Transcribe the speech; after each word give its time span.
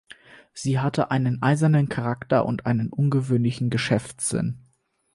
Sie 0.53 0.79
hatte 0.79 1.11
einen 1.11 1.43
eisernen 1.43 1.87
Charakter 1.87 2.47
und 2.47 2.65
einen 2.65 2.91
ungewöhnlichen 2.91 3.69
Geschäftssinn. 3.69 4.65